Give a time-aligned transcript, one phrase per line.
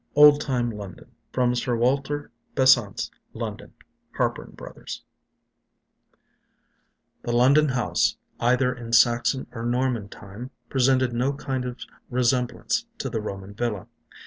[0.15, 3.73] OLD TIME LONDON From Sir Walter Besant's 'London':
[4.15, 5.03] Harper and Brothers
[7.21, 11.77] The London house, either in Saxon or Norman time, presented no kind of
[12.09, 13.85] resemblance to the Roman villa.